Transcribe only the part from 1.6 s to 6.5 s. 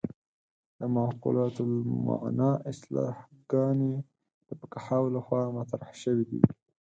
المعنی اصطلاحګانې د فقهاوو له خوا مطرح شوې دي.